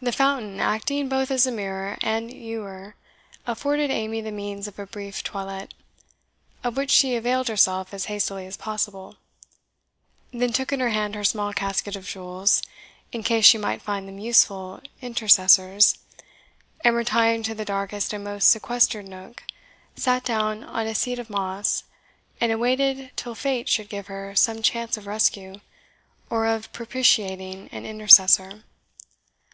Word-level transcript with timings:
The 0.00 0.12
fountain, 0.12 0.58
acting 0.58 1.10
both 1.10 1.30
as 1.30 1.46
a 1.46 1.52
mirror 1.52 1.98
and 2.00 2.32
ewer, 2.32 2.94
afforded 3.46 3.90
Amy 3.90 4.22
the 4.22 4.32
means 4.32 4.66
of 4.66 4.78
a 4.78 4.86
brief 4.86 5.22
toilette, 5.22 5.74
of 6.64 6.78
which 6.78 6.90
she 6.90 7.14
availed 7.14 7.48
herself 7.48 7.92
as 7.92 8.06
hastily 8.06 8.46
as 8.46 8.56
possible; 8.56 9.16
then 10.32 10.54
took 10.54 10.72
in 10.72 10.80
her 10.80 10.88
hand 10.88 11.14
her 11.14 11.24
small 11.24 11.52
casket 11.52 11.94
of 11.96 12.06
jewels, 12.08 12.62
in 13.12 13.22
case 13.22 13.44
she 13.44 13.58
might 13.58 13.82
find 13.82 14.08
them 14.08 14.18
useful 14.18 14.80
intercessors, 15.02 15.98
and 16.82 16.96
retiring 16.96 17.42
to 17.42 17.54
the 17.54 17.66
darkest 17.66 18.14
and 18.14 18.24
most 18.24 18.48
sequestered 18.48 19.06
nook, 19.06 19.42
sat 19.94 20.24
down 20.24 20.64
on 20.64 20.86
a 20.86 20.94
seat 20.94 21.18
of 21.18 21.28
moss, 21.28 21.84
and 22.40 22.50
awaited 22.50 23.10
till 23.14 23.34
fate 23.34 23.68
should 23.68 23.90
give 23.90 24.06
her 24.06 24.34
some 24.34 24.62
chance 24.62 24.96
of 24.96 25.06
rescue, 25.06 25.56
or 26.30 26.46
of 26.46 26.72
propitiating 26.72 27.68
an 27.70 27.84
intercessor. 27.84 28.64